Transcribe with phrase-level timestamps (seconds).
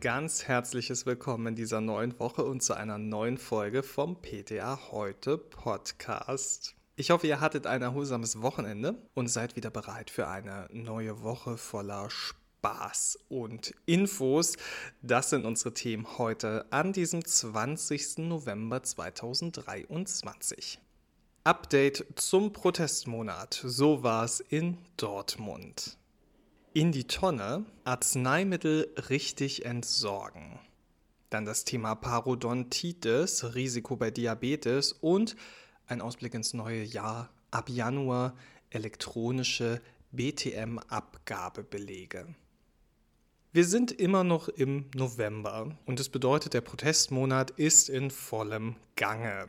[0.00, 5.36] ganz herzliches Willkommen in dieser neuen Woche und zu einer neuen Folge vom PTA Heute
[5.36, 6.74] Podcast.
[6.96, 11.58] Ich hoffe, ihr hattet ein erholsames Wochenende und seid wieder bereit für eine neue Woche
[11.58, 14.56] voller Spaß und Infos.
[15.02, 18.18] Das sind unsere Themen heute an diesem 20.
[18.18, 20.80] November 2023.
[21.44, 23.60] Update zum Protestmonat.
[23.66, 25.99] So war es in Dortmund.
[26.72, 30.60] In die Tonne Arzneimittel richtig entsorgen.
[31.28, 35.34] Dann das Thema Parodontitis, Risiko bei Diabetes und
[35.88, 37.30] ein Ausblick ins neue Jahr.
[37.50, 38.36] Ab Januar
[38.70, 42.36] elektronische BTM-Abgabebelege.
[43.52, 49.48] Wir sind immer noch im November und es bedeutet, der Protestmonat ist in vollem Gange.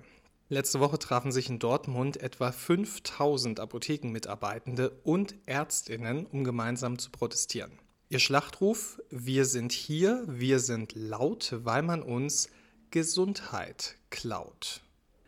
[0.51, 7.71] Letzte Woche trafen sich in Dortmund etwa 5000 Apothekenmitarbeitende und Ärztinnen, um gemeinsam zu protestieren.
[8.09, 12.49] Ihr Schlachtruf, wir sind hier, wir sind laut, weil man uns
[12.89, 14.81] Gesundheit klaut.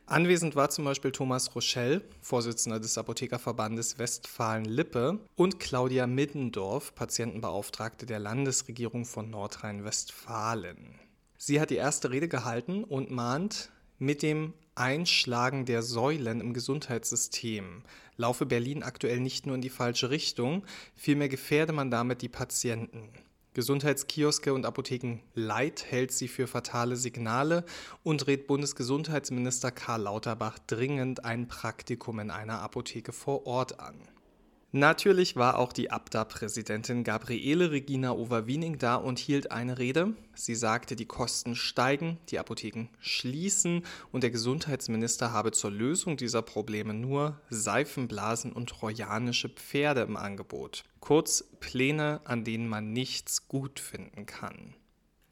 [0.08, 8.20] Anwesend war zum Beispiel Thomas Rochelle, Vorsitzender des Apothekerverbandes Westfalen-Lippe, und Claudia Middendorf, Patientenbeauftragte der
[8.20, 11.00] Landesregierung von Nordrhein-Westfalen.
[11.38, 17.84] Sie hat die erste Rede gehalten und mahnt, mit dem Einschlagen der Säulen im Gesundheitssystem
[18.18, 20.64] laufe Berlin aktuell nicht nur in die falsche Richtung,
[20.96, 23.10] vielmehr gefährde man damit die Patienten.
[23.54, 27.66] Gesundheitskioske und Apotheken Leid hält sie für fatale Signale
[28.02, 33.96] und rät Bundesgesundheitsminister Karl Lauterbach dringend ein Praktikum in einer Apotheke vor Ort an.
[34.76, 40.16] Natürlich war auch die ABDA-Präsidentin Gabriele Regina Overwiening da und hielt eine Rede.
[40.34, 46.42] Sie sagte, die Kosten steigen, die Apotheken schließen und der Gesundheitsminister habe zur Lösung dieser
[46.42, 50.86] Probleme nur Seifenblasen und trojanische Pferde im Angebot.
[51.00, 54.74] Kurz Pläne, an denen man nichts gut finden kann.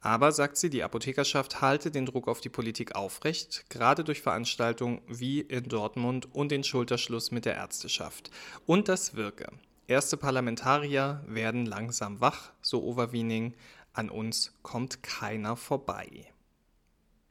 [0.01, 5.01] Aber, sagt sie, die Apothekerschaft halte den Druck auf die Politik aufrecht, gerade durch Veranstaltungen
[5.07, 8.31] wie in Dortmund und den Schulterschluss mit der Ärzteschaft.
[8.65, 9.51] Und das wirke.
[9.87, 13.53] Erste Parlamentarier werden langsam wach, so Overwiening.
[13.93, 16.31] An uns kommt keiner vorbei.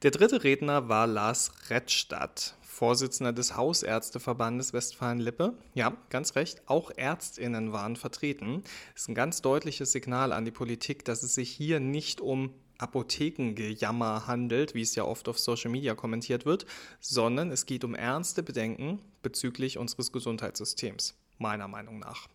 [0.03, 5.53] Der dritte Redner war Lars Rettstadt, Vorsitzender des Hausärzteverbandes Westfalen-Lippe.
[5.75, 8.63] Ja, ganz recht, auch Ärztinnen waren vertreten.
[8.93, 12.51] Das ist ein ganz deutliches Signal an die Politik, dass es sich hier nicht um
[12.79, 16.65] Apothekengejammer handelt, wie es ja oft auf Social Media kommentiert wird,
[16.99, 22.27] sondern es geht um ernste Bedenken bezüglich unseres Gesundheitssystems, meiner Meinung nach.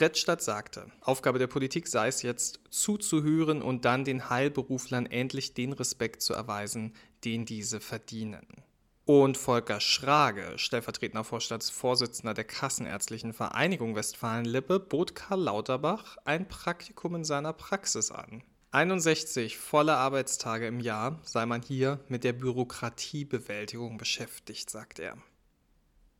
[0.00, 5.72] Rettstadt sagte, Aufgabe der Politik sei es jetzt zuzuhören und dann den Heilberuflern endlich den
[5.72, 6.94] Respekt zu erweisen,
[7.24, 8.46] den diese verdienen.
[9.04, 17.24] Und Volker Schrage, stellvertretender Vorstandsvorsitzender der Kassenärztlichen Vereinigung Westfalen-Lippe, bot Karl Lauterbach ein Praktikum in
[17.24, 18.42] seiner Praxis an.
[18.70, 25.18] 61 volle Arbeitstage im Jahr sei man hier mit der Bürokratiebewältigung beschäftigt, sagt er.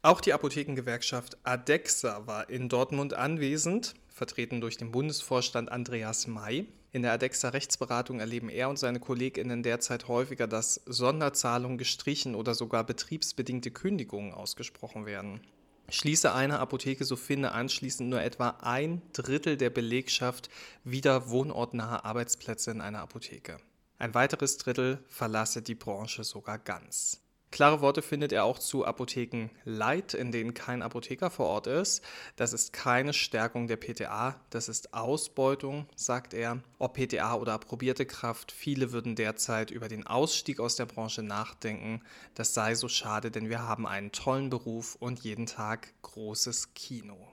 [0.04, 6.66] Auch die Apothekengewerkschaft ADEXA war in Dortmund anwesend, vertreten durch den Bundesvorstand Andreas May.
[6.90, 12.56] In der ADEXA Rechtsberatung erleben er und seine Kolleginnen derzeit häufiger, dass Sonderzahlungen gestrichen oder
[12.56, 15.40] sogar betriebsbedingte Kündigungen ausgesprochen werden.
[15.88, 20.50] Schließe eine Apotheke, so finde anschließend nur etwa ein Drittel der Belegschaft
[20.82, 23.58] wieder wohnortnahe Arbeitsplätze in einer Apotheke.
[24.00, 27.20] Ein weiteres Drittel verlasse die Branche sogar ganz.
[27.52, 32.02] Klare Worte findet er auch zu Apotheken Light, in denen kein Apotheker vor Ort ist.
[32.34, 36.62] Das ist keine Stärkung der PTA, das ist Ausbeutung, sagt er.
[36.78, 42.00] Ob PTA oder approbierte Kraft, viele würden derzeit über den Ausstieg aus der Branche nachdenken.
[42.34, 47.31] Das sei so schade, denn wir haben einen tollen Beruf und jeden Tag großes Kino.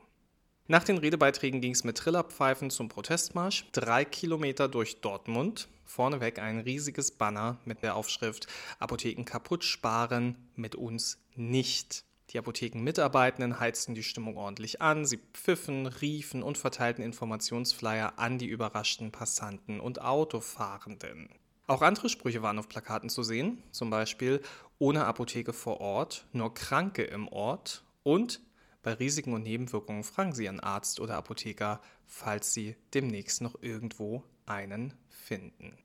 [0.71, 3.65] Nach den Redebeiträgen ging es mit Trillerpfeifen zum Protestmarsch.
[3.71, 5.67] Drei Kilometer durch Dortmund.
[5.83, 8.45] Vorneweg ein riesiges Banner mit der Aufschrift
[8.77, 12.03] Apotheken kaputt sparen, mit uns nicht.
[12.29, 18.45] Die Apothekenmitarbeitenden heizten die Stimmung ordentlich an, sie pfiffen, riefen und verteilten Informationsflyer an die
[18.45, 21.29] überraschten Passanten und Autofahrenden.
[21.65, 24.39] Auch andere Sprüche waren auf Plakaten zu sehen, zum Beispiel
[24.77, 28.39] ohne Apotheke vor Ort, nur Kranke im Ort und
[28.81, 34.23] bei Risiken und Nebenwirkungen fragen Sie Ihren Arzt oder Apotheker, falls Sie demnächst noch irgendwo
[34.45, 35.77] einen finden.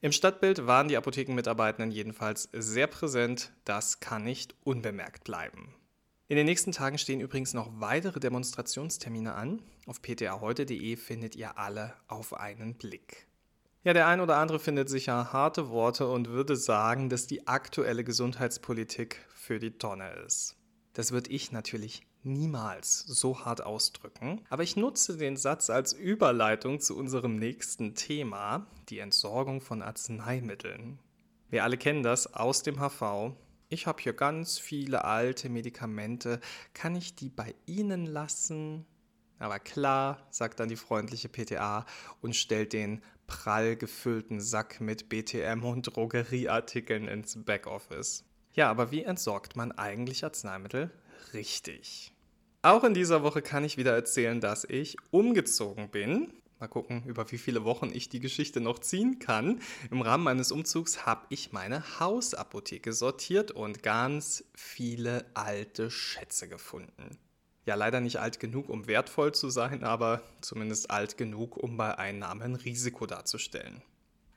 [0.00, 3.52] Im Stadtbild waren die Apothekenmitarbeitenden jedenfalls sehr präsent.
[3.64, 5.74] Das kann nicht unbemerkt bleiben.
[6.28, 9.62] In den nächsten Tagen stehen übrigens noch weitere Demonstrationstermine an.
[9.86, 13.26] Auf ptaheute.de findet ihr alle auf einen Blick.
[13.84, 18.02] Ja, der ein oder andere findet sicher harte Worte und würde sagen, dass die aktuelle
[18.02, 20.56] Gesundheitspolitik für die Tonne ist.
[20.92, 26.80] Das würde ich natürlich niemals so hart ausdrücken, aber ich nutze den Satz als Überleitung
[26.80, 30.98] zu unserem nächsten Thema, die Entsorgung von Arzneimitteln.
[31.50, 33.32] Wir alle kennen das aus dem HV.
[33.68, 36.40] Ich habe hier ganz viele alte Medikamente.
[36.74, 38.86] Kann ich die bei Ihnen lassen?
[39.38, 41.84] Aber klar, sagt dann die freundliche PTA
[42.20, 48.24] und stellt den prall gefüllten Sack mit BTM und Drogerieartikeln ins Backoffice.
[48.54, 50.90] Ja, aber wie entsorgt man eigentlich Arzneimittel
[51.32, 52.11] richtig?
[52.64, 56.32] Auch in dieser Woche kann ich wieder erzählen, dass ich umgezogen bin.
[56.60, 59.60] Mal gucken, über wie viele Wochen ich die Geschichte noch ziehen kann.
[59.90, 67.18] Im Rahmen meines Umzugs habe ich meine Hausapotheke sortiert und ganz viele alte Schätze gefunden.
[67.66, 71.98] Ja, leider nicht alt genug, um wertvoll zu sein, aber zumindest alt genug, um bei
[71.98, 73.82] Einnahmen Risiko darzustellen.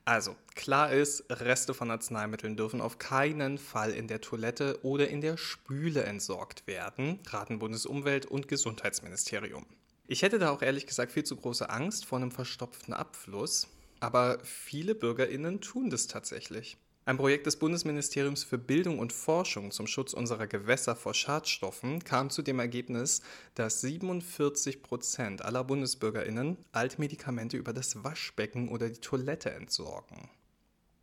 [0.07, 5.19] Also, klar ist, Reste von Arzneimitteln dürfen auf keinen Fall in der Toilette oder in
[5.19, 9.65] der Spüle entsorgt werden, raten Bundesumwelt- und Gesundheitsministerium.
[10.07, 13.67] Ich hätte da auch ehrlich gesagt viel zu große Angst vor einem verstopften Abfluss,
[13.99, 16.77] aber viele Bürgerinnen tun das tatsächlich.
[17.07, 22.31] Ein Projekt des Bundesministeriums für Bildung und Forschung zum Schutz unserer Gewässer vor Schadstoffen kam
[22.31, 23.21] zu dem Ergebnis,
[23.53, 30.31] dass 47 Prozent aller Bundesbürgerinnen Altmedikamente über das Waschbecken oder die Toilette entsorgen.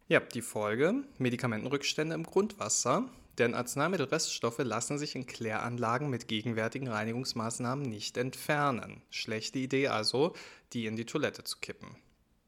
[0.08, 3.08] Ja, die Folge: Medikamentenrückstände im Grundwasser,
[3.38, 9.02] denn Arzneimittelreststoffe lassen sich in Kläranlagen mit gegenwärtigen Reinigungsmaßnahmen nicht entfernen.
[9.10, 10.34] Schlechte Idee also,
[10.72, 11.94] die in die Toilette zu kippen.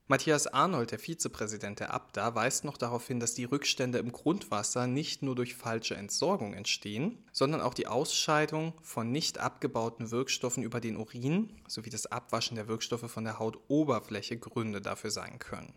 [0.07, 4.87] Matthias Arnold, der Vizepräsident der Abda, weist noch darauf hin, dass die Rückstände im Grundwasser
[4.87, 10.81] nicht nur durch falsche Entsorgung entstehen, sondern auch die Ausscheidung von nicht abgebauten Wirkstoffen über
[10.81, 15.73] den Urin sowie das Abwaschen der Wirkstoffe von der Hautoberfläche Gründe dafür sein können.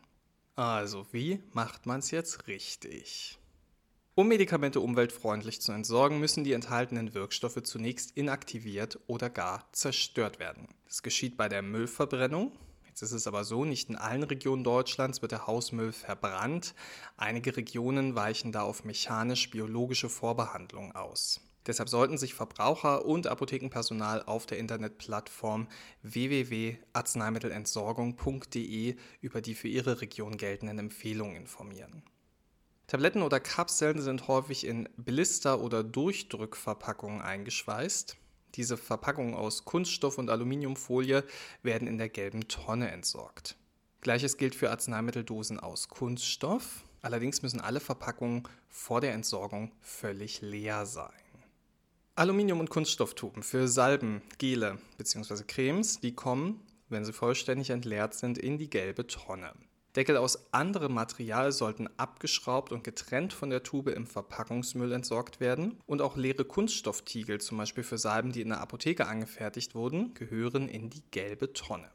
[0.58, 3.40] Also, wie macht man es jetzt richtig?
[4.14, 10.68] Um Medikamente umweltfreundlich zu entsorgen, müssen die enthaltenen Wirkstoffe zunächst inaktiviert oder gar zerstört werden.
[10.86, 12.52] Das geschieht bei der Müllverbrennung,
[12.98, 16.74] Jetzt ist es aber so, nicht in allen Regionen Deutschlands wird der Hausmüll verbrannt.
[17.16, 21.40] Einige Regionen weichen da auf mechanisch-biologische Vorbehandlung aus.
[21.68, 25.68] Deshalb sollten sich Verbraucher und Apothekenpersonal auf der Internetplattform
[26.02, 32.02] www.arzneimittelentsorgung.de über die für ihre Region geltenden Empfehlungen informieren.
[32.88, 38.18] Tabletten oder Kapseln sind häufig in Blister- oder Durchdrückverpackungen eingeschweißt.
[38.56, 41.24] Diese Verpackungen aus Kunststoff und Aluminiumfolie
[41.64, 43.58] werden in der gelben Tonne entsorgt.
[44.02, 46.84] Gleiches gilt für Arzneimitteldosen aus Kunststoff.
[47.02, 51.12] Allerdings müssen alle Verpackungen vor der Entsorgung völlig leer sein.
[52.16, 55.44] Aluminium- und Kunststofftuben für Salben, Gele bzw.
[55.46, 59.54] Cremes, die kommen, wenn sie vollständig entleert sind, in die gelbe Tonne.
[59.98, 65.82] Deckel aus anderem Material sollten abgeschraubt und getrennt von der Tube im Verpackungsmüll entsorgt werden.
[65.88, 70.70] Und auch leere Kunststofftiegel, zum Beispiel für Salben, die in der Apotheke angefertigt wurden, gehören
[70.70, 71.90] in die gelbe Tonne.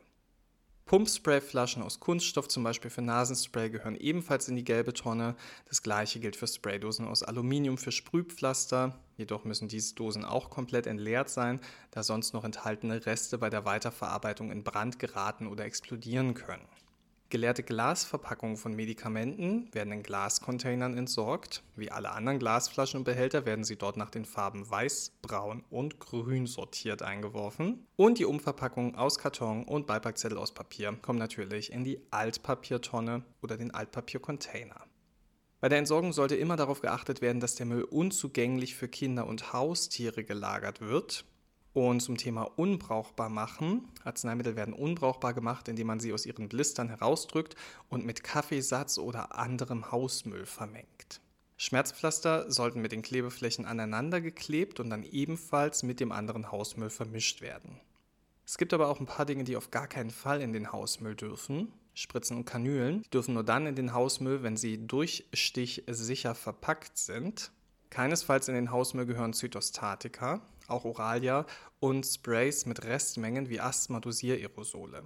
[0.86, 5.36] Pumpsprayflaschen aus Kunststoff, zum Beispiel für Nasenspray, gehören ebenfalls in die gelbe Tonne.
[5.68, 8.98] Das gleiche gilt für Spraydosen aus Aluminium für Sprühpflaster.
[9.16, 11.60] Jedoch müssen diese Dosen auch komplett entleert sein,
[11.92, 16.66] da sonst noch enthaltene Reste bei der Weiterverarbeitung in Brand geraten oder explodieren können.
[17.32, 21.62] Geleerte Glasverpackungen von Medikamenten werden in Glascontainern entsorgt.
[21.76, 25.98] Wie alle anderen Glasflaschen und Behälter werden sie dort nach den Farben Weiß, Braun und
[25.98, 27.86] Grün sortiert eingeworfen.
[27.96, 33.56] Und die Umverpackungen aus Karton und Beipackzettel aus Papier kommen natürlich in die Altpapiertonne oder
[33.56, 34.84] den Altpapiercontainer.
[35.62, 39.54] Bei der Entsorgung sollte immer darauf geachtet werden, dass der Müll unzugänglich für Kinder und
[39.54, 41.24] Haustiere gelagert wird.
[41.74, 43.88] Und zum Thema unbrauchbar machen.
[44.04, 47.56] Arzneimittel werden unbrauchbar gemacht, indem man sie aus ihren Blistern herausdrückt
[47.88, 51.20] und mit Kaffeesatz oder anderem Hausmüll vermengt.
[51.56, 57.40] Schmerzpflaster sollten mit den Klebeflächen aneinander geklebt und dann ebenfalls mit dem anderen Hausmüll vermischt
[57.40, 57.80] werden.
[58.44, 61.14] Es gibt aber auch ein paar Dinge, die auf gar keinen Fall in den Hausmüll
[61.14, 61.72] dürfen.
[61.94, 67.52] Spritzen und Kanülen dürfen nur dann in den Hausmüll, wenn sie durchstichsicher verpackt sind.
[67.90, 71.46] Keinesfalls in den Hausmüll gehören Zytostatika, auch Oralia
[71.80, 75.02] und Sprays mit Restmengen wie Asthma-Dosiererosole.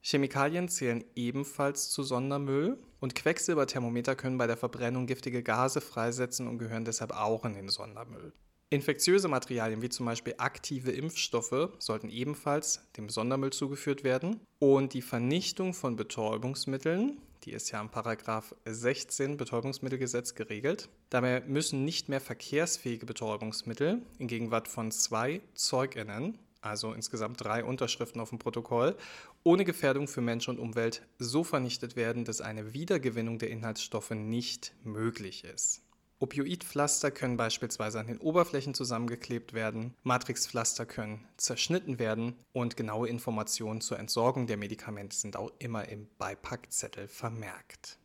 [0.00, 6.58] Chemikalien zählen ebenfalls zu Sondermüll und Quecksilberthermometer können bei der Verbrennung giftige Gase freisetzen und
[6.58, 8.32] gehören deshalb auch in den Sondermüll.
[8.70, 15.02] Infektiöse Materialien wie zum Beispiel aktive Impfstoffe sollten ebenfalls dem Sondermüll zugeführt werden und die
[15.02, 20.88] Vernichtung von Betäubungsmitteln die ist ja im Paragraph 16 Betäubungsmittelgesetz geregelt.
[21.10, 28.20] Dabei müssen nicht mehr verkehrsfähige Betäubungsmittel in Gegenwart von zwei ZeugInnen, also insgesamt drei Unterschriften
[28.20, 28.96] auf dem Protokoll,
[29.44, 34.74] ohne Gefährdung für Mensch und Umwelt so vernichtet werden, dass eine Wiedergewinnung der Inhaltsstoffe nicht
[34.84, 35.82] möglich ist.
[36.20, 43.80] Opioidpflaster können beispielsweise an den Oberflächen zusammengeklebt werden, Matrixpflaster können zerschnitten werden und genaue Informationen
[43.80, 47.98] zur Entsorgung der Medikamente sind auch immer im Beipackzettel vermerkt.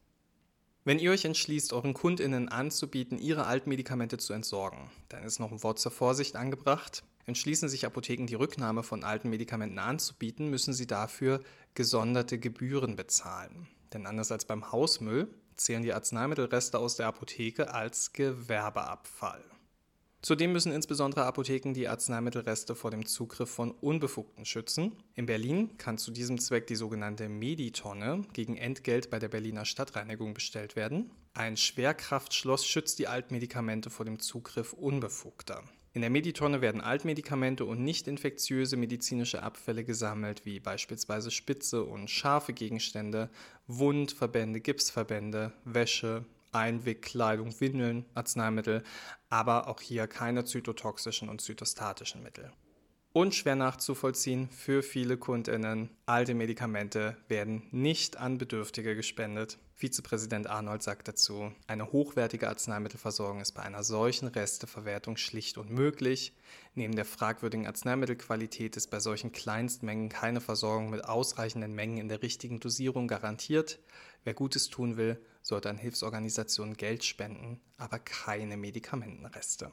[0.85, 5.63] Wenn ihr euch entschließt, euren Kundinnen anzubieten, ihre Altmedikamente zu entsorgen, dann ist noch ein
[5.63, 7.03] Wort zur Vorsicht angebracht.
[7.25, 11.39] Entschließen sich Apotheken, die Rücknahme von alten Medikamenten anzubieten, müssen sie dafür
[11.73, 13.67] gesonderte Gebühren bezahlen.
[13.93, 19.43] Denn anders als beim Hausmüll zählen die Arzneimittelreste aus der Apotheke als Gewerbeabfall.
[20.23, 24.95] Zudem müssen insbesondere Apotheken die Arzneimittelreste vor dem Zugriff von Unbefugten schützen.
[25.15, 30.33] In Berlin kann zu diesem Zweck die sogenannte Meditonne gegen Entgelt bei der Berliner Stadtreinigung
[30.33, 31.11] bestellt werden.
[31.33, 35.61] Ein Schwerkraftschloss schützt die Altmedikamente vor dem Zugriff Unbefugter.
[35.95, 42.09] In der Meditonne werden Altmedikamente und nicht infektiöse medizinische Abfälle gesammelt, wie beispielsweise spitze und
[42.09, 43.29] scharfe Gegenstände,
[43.67, 48.83] Wundverbände, Gipsverbände, Wäsche, Einwegkleidung, Windeln, Arzneimittel,
[49.29, 52.51] aber auch hier keine zytotoxischen und zytostatischen Mittel
[53.13, 55.91] und schwer nachzuvollziehen für viele Kundinnen.
[56.07, 59.59] Alte Medikamente werden nicht an Bedürftige gespendet.
[59.75, 66.35] Vizepräsident Arnold sagt dazu, eine hochwertige Arzneimittelversorgung ist bei einer solchen Resteverwertung schlicht unmöglich.
[66.73, 72.23] Neben der fragwürdigen Arzneimittelqualität ist bei solchen Kleinstmengen keine Versorgung mit ausreichenden Mengen in der
[72.23, 73.79] richtigen Dosierung garantiert.
[74.23, 79.71] Wer Gutes tun will, sollte an Hilfsorganisationen Geld spenden, aber keine Medikamentenreste.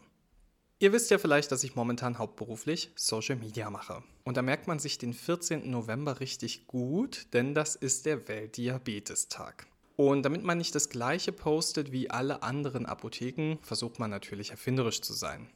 [0.83, 4.03] Ihr wisst ja vielleicht, dass ich momentan hauptberuflich Social Media mache.
[4.25, 5.71] Und da merkt man sich den 14.
[5.71, 9.67] November richtig gut, denn das ist der Weltdiabetestag.
[9.97, 15.03] Und damit man nicht das gleiche postet wie alle anderen Apotheken, versucht man natürlich erfinderisch
[15.03, 15.51] zu sein.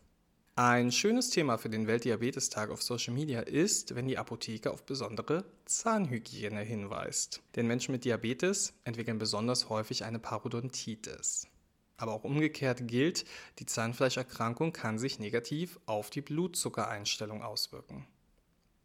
[0.56, 5.46] Ein schönes Thema für den Weltdiabetestag auf Social Media ist, wenn die Apotheke auf besondere
[5.64, 7.40] Zahnhygiene hinweist.
[7.56, 11.48] Denn Menschen mit Diabetes entwickeln besonders häufig eine Parodontitis.
[11.96, 13.24] Aber auch umgekehrt gilt,
[13.58, 18.06] die Zahnfleischerkrankung kann sich negativ auf die Blutzuckereinstellung auswirken.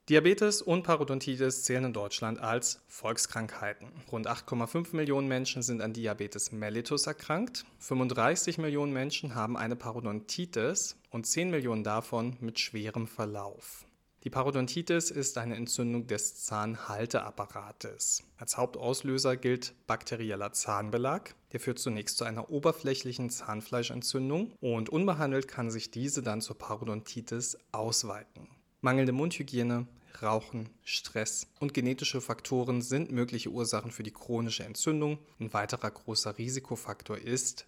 [0.10, 3.92] Diabetes und Parodontitis zählen in Deutschland als Volkskrankheiten.
[4.12, 10.98] Rund 8,5 Millionen Menschen sind an Diabetes mellitus erkrankt, 35 Millionen Menschen haben eine Parodontitis
[11.12, 13.86] und 10 Millionen davon mit schwerem Verlauf.
[14.26, 18.24] Die Parodontitis ist eine Entzündung des Zahnhalteapparates.
[18.38, 21.36] Als Hauptauslöser gilt bakterieller Zahnbelag.
[21.54, 27.58] Der führt zunächst zu einer oberflächlichen Zahnfleischentzündung und unbehandelt kann sich diese dann zur Parodontitis
[27.72, 28.50] ausweiten.
[28.82, 29.88] Mangelnde Mundhygiene,
[30.22, 35.20] Rauchen, Stress und genetische Faktoren sind mögliche Ursachen für die chronische Entzündung.
[35.40, 37.68] Ein weiterer großer Risikofaktor ist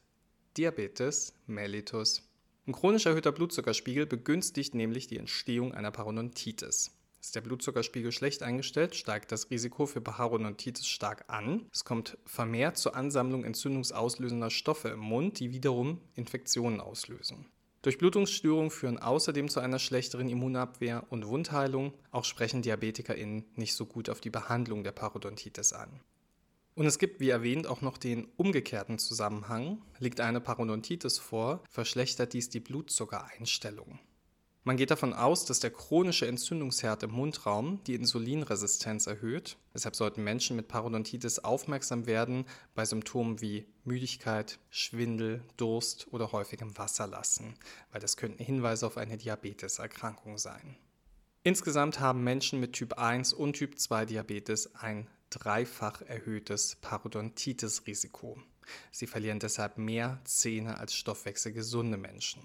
[0.58, 2.30] Diabetes mellitus
[2.68, 6.92] ein chronisch erhöhter Blutzuckerspiegel begünstigt nämlich die Entstehung einer Parodontitis.
[7.20, 11.68] Ist der Blutzuckerspiegel schlecht eingestellt, steigt das Risiko für Parodontitis stark an.
[11.74, 17.48] Es kommt vermehrt zur Ansammlung entzündungsauslösender Stoffe im Mund, die wiederum Infektionen auslösen.
[17.82, 21.94] Durchblutungsstörungen führen außerdem zu einer schlechteren Immunabwehr und Wundheilung.
[22.12, 26.00] Auch sprechen DiabetikerInnen nicht so gut auf die Behandlung der Parodontitis an.
[26.74, 29.82] Und es gibt, wie erwähnt, auch noch den umgekehrten Zusammenhang.
[30.00, 34.00] Liegt eine Parodontitis vor, verschlechtert dies die Blutzuckereinstellung.
[34.64, 39.58] Man geht davon aus, dass der chronische Entzündungsherd im Mundraum die Insulinresistenz erhöht.
[39.74, 46.78] Deshalb sollten Menschen mit Parodontitis aufmerksam werden bei Symptomen wie Müdigkeit, Schwindel, Durst oder häufigem
[46.78, 47.56] Wasserlassen,
[47.92, 50.78] weil das könnten Hinweise auf eine Diabeteserkrankung sein.
[51.42, 58.40] Insgesamt haben Menschen mit Typ 1 und Typ 2 Diabetes ein dreifach erhöhtes Parodontitis-Risiko.
[58.92, 62.42] Sie verlieren deshalb mehr Zähne als stoffwechselgesunde Menschen.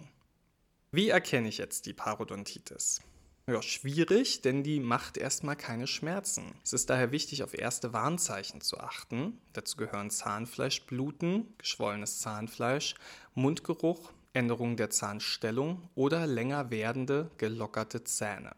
[0.90, 3.02] Wie erkenne ich jetzt die Parodontitis?
[3.49, 6.55] Ja, schwierig, denn die macht erstmal keine Schmerzen.
[6.64, 9.38] Es ist daher wichtig, auf erste Warnzeichen zu achten.
[9.52, 12.95] Dazu gehören Zahnfleischbluten, geschwollenes Zahnfleisch,
[13.35, 18.50] Mundgeruch, Änderung der Zahnstellung oder länger werdende, gelockerte Zähne.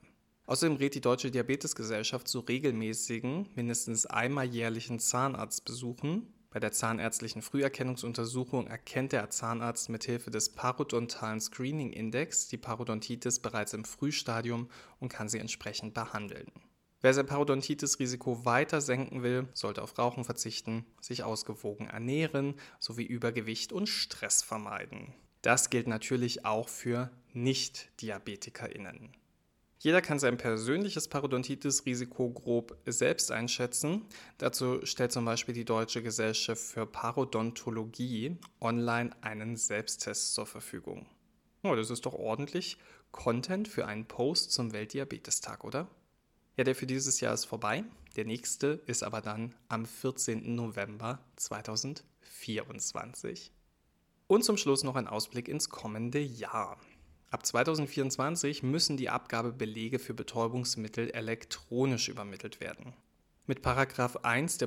[0.49, 6.33] Außerdem rät die Deutsche Diabetesgesellschaft zu regelmäßigen, mindestens einmal jährlichen Zahnarztbesuchen.
[6.49, 13.75] Bei der zahnärztlichen Früherkennungsuntersuchung erkennt der Zahnarzt mithilfe des parodontalen Screening Index die Parodontitis bereits
[13.75, 16.51] im Frühstadium und kann sie entsprechend behandeln.
[17.03, 23.71] Wer sein Parodontitis-Risiko weiter senken will, sollte auf Rauchen verzichten, sich ausgewogen ernähren sowie Übergewicht
[23.71, 25.13] und Stress vermeiden.
[25.43, 29.13] Das gilt natürlich auch für Nicht-DiabetikerInnen.
[29.81, 34.07] Jeder kann sein persönliches Parodontitis-Risiko grob selbst einschätzen.
[34.39, 41.07] Dazu stellt zum Beispiel die Deutsche Gesellschaft für Parodontologie online einen Selbsttest zur Verfügung.
[41.63, 42.77] Oh, das ist doch ordentlich
[43.13, 45.87] Content für einen Post zum Weltdiabetestag, oder?
[46.57, 47.85] Ja, der für dieses Jahr ist vorbei.
[48.17, 50.57] Der nächste ist aber dann am 14.
[50.57, 53.53] November 2024.
[54.27, 56.79] Und zum Schluss noch ein Ausblick ins kommende Jahr.
[57.31, 62.95] Ab 2024 müssen die Abgabebelege für Betäubungsmittel elektronisch übermittelt werden.
[63.47, 64.67] Mit Paragraph 1 der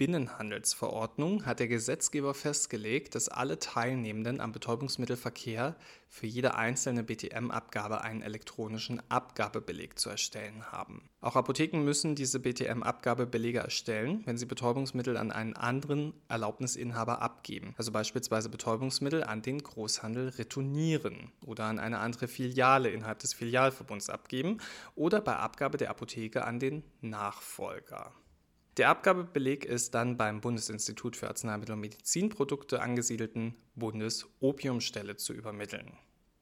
[0.00, 5.76] Betäubungsmittelbinnenhandelsverordnung hat der Gesetzgeber festgelegt, dass alle Teilnehmenden am Betäubungsmittelverkehr
[6.08, 11.10] für jede einzelne BTM-Abgabe einen elektronischen Abgabebeleg zu erstellen haben.
[11.20, 17.92] Auch Apotheken müssen diese BTM-Abgabebelege erstellen, wenn sie Betäubungsmittel an einen anderen Erlaubnisinhaber abgeben, also
[17.92, 24.58] beispielsweise Betäubungsmittel an den Großhandel retournieren oder an eine andere Filiale innerhalb des Filialverbunds abgeben
[24.94, 28.14] oder bei Abgabe der Apotheke an den Nachfolger.
[28.80, 35.98] Der Abgabebeleg ist dann beim Bundesinstitut für Arzneimittel und Medizinprodukte angesiedelten Bundesopiumstelle zu übermitteln.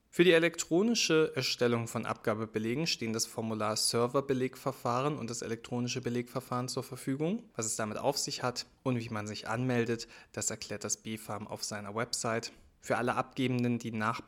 [0.08, 6.84] Für die elektronische Erstellung von Abgabebelegen stehen das Formular Serverbelegverfahren und das elektronische Belegverfahren zur
[6.84, 7.42] Verfügung.
[7.56, 11.48] Was es damit auf sich hat und wie man sich anmeldet, das erklärt das BfArM
[11.48, 12.52] auf seiner Website.
[12.80, 14.22] Für alle Abgebenden, die nach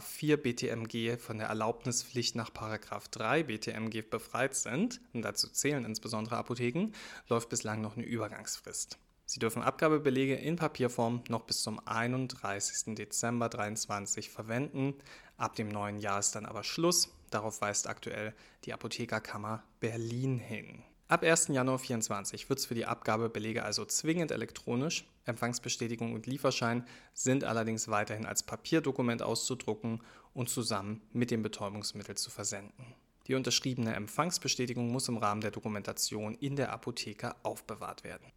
[0.00, 6.92] 4 BTMG von der Erlaubnispflicht nach 3 BTMG befreit sind, und dazu zählen insbesondere Apotheken,
[7.28, 8.98] läuft bislang noch eine Übergangsfrist.
[9.28, 12.94] Sie dürfen Abgabebelege in Papierform noch bis zum 31.
[12.94, 14.94] Dezember 2023 verwenden.
[15.36, 17.12] Ab dem neuen Jahr ist dann aber Schluss.
[17.30, 18.34] Darauf weist aktuell
[18.64, 20.84] die Apothekerkammer Berlin hin.
[21.08, 21.48] Ab 1.
[21.48, 25.08] Januar 2024 wird es für die Abgabebelege also zwingend elektronisch.
[25.24, 26.84] Empfangsbestätigung und Lieferschein
[27.14, 30.02] sind allerdings weiterhin als Papierdokument auszudrucken
[30.34, 32.96] und zusammen mit dem Betäubungsmittel zu versenden.
[33.28, 38.32] Die unterschriebene Empfangsbestätigung muss im Rahmen der Dokumentation in der Apotheke aufbewahrt werden.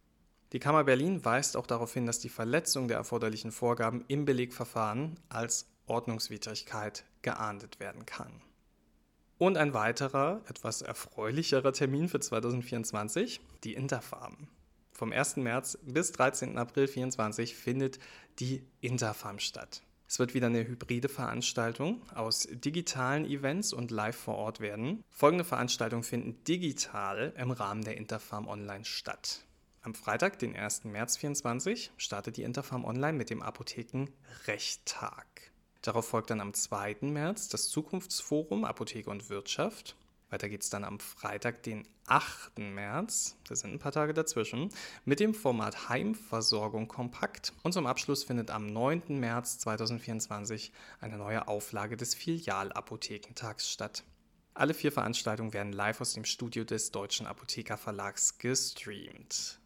[0.52, 5.18] Die Kammer Berlin weist auch darauf hin, dass die Verletzung der erforderlichen Vorgaben im Belegverfahren
[5.28, 8.30] als Ordnungswidrigkeit geahndet werden kann.
[9.40, 14.48] Und ein weiterer, etwas erfreulicherer Termin für 2024, die Interfarm.
[14.92, 15.36] Vom 1.
[15.36, 16.58] März bis 13.
[16.58, 17.98] April 2024 findet
[18.38, 19.82] die Interfarm statt.
[20.06, 25.04] Es wird wieder eine hybride Veranstaltung aus digitalen Events und live vor Ort werden.
[25.08, 29.46] Folgende Veranstaltungen finden digital im Rahmen der Interfarm Online statt.
[29.80, 30.84] Am Freitag, den 1.
[30.84, 35.49] März 2024, startet die Interfarm Online mit dem Apothekenrechttag.
[35.82, 36.98] Darauf folgt dann am 2.
[37.02, 39.96] März das Zukunftsforum Apotheke und Wirtschaft.
[40.28, 42.58] Weiter geht es dann am Freitag, den 8.
[42.58, 44.68] März, da sind ein paar Tage dazwischen,
[45.04, 47.52] mit dem Format Heimversorgung kompakt.
[47.62, 49.18] Und zum Abschluss findet am 9.
[49.18, 54.04] März 2024 eine neue Auflage des Filialapothekentags statt.
[54.54, 59.58] Alle vier Veranstaltungen werden live aus dem Studio des Deutschen Apothekerverlags gestreamt.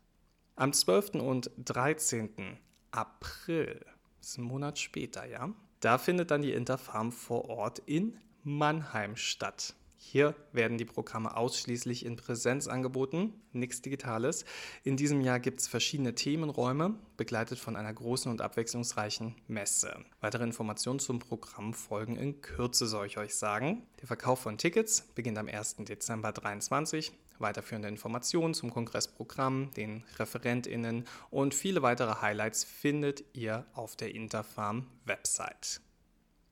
[0.56, 1.14] Am 12.
[1.14, 2.58] und 13.
[2.90, 3.84] April,
[4.20, 5.52] das ist ein Monat später, ja,
[5.84, 9.74] da findet dann die Interfarm vor Ort in Mannheim statt.
[9.96, 14.44] Hier werden die Programme ausschließlich in Präsenz angeboten, nichts Digitales.
[14.82, 19.96] In diesem Jahr gibt es verschiedene Themenräume, begleitet von einer großen und abwechslungsreichen Messe.
[20.20, 23.86] Weitere Informationen zum Programm folgen in Kürze, soll ich euch sagen.
[24.00, 25.76] Der Verkauf von Tickets beginnt am 1.
[25.80, 27.12] Dezember 2023.
[27.38, 34.86] Weiterführende Informationen zum Kongressprogramm, den ReferentInnen und viele weitere Highlights findet ihr auf der Interfarm
[35.04, 35.80] Website.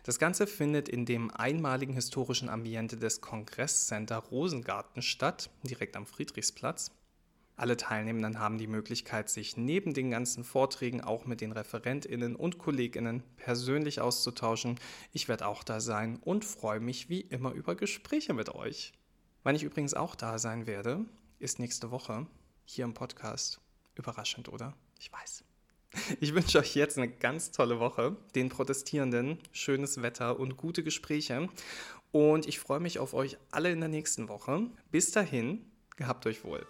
[0.05, 6.91] Das Ganze findet in dem einmaligen historischen Ambiente des Kongresscenter Rosengarten statt, direkt am Friedrichsplatz.
[7.55, 12.59] Alle Teilnehmenden haben die Möglichkeit, sich neben den ganzen Vorträgen auch mit den ReferentInnen und
[12.59, 14.81] KollegInnen persönlich auszutauschen.
[15.13, 18.93] Ich werde auch da sein und freue mich wie immer über Gespräche mit euch.
[19.45, 21.05] Wann ich übrigens auch da sein werde,
[21.41, 22.27] ist nächste Woche
[22.65, 23.61] hier im Podcast.
[23.97, 24.75] Überraschend, oder?
[25.01, 25.45] Ich weiß.
[26.21, 31.49] Ich wünsche euch jetzt eine ganz tolle Woche, den Protestierenden schönes Wetter und gute Gespräche.
[32.13, 34.69] Und ich freue mich auf euch alle in der nächsten Woche.
[34.91, 36.65] Bis dahin, gehabt euch wohl.